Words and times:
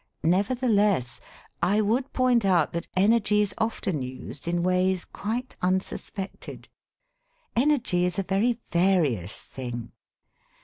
Nevertheless, 0.23 1.19
I 1.61 1.79
would 1.79 2.11
point 2.11 2.43
out 2.43 2.73
that 2.73 2.87
energy 2.95 3.43
is 3.43 3.53
often 3.59 4.01
used 4.01 4.47
in 4.47 4.63
ways 4.63 5.05
quite 5.05 5.55
unsuspected. 5.61 6.69
Energy 7.55 8.05
is 8.05 8.17
a 8.17 8.23
very 8.23 8.57
various 8.71 9.43
thing. 9.43 9.91